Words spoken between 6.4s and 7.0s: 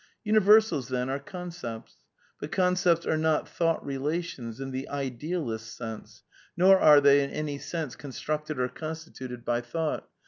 nor are